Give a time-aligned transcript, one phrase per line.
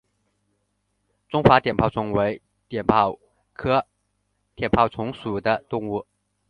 [1.29, 3.19] 中华碘泡虫为碘泡
[3.53, 3.85] 科
[4.55, 6.07] 碘泡虫属的动物。